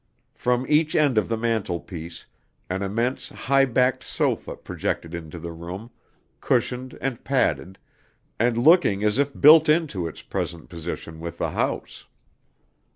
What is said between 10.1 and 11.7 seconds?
present position with the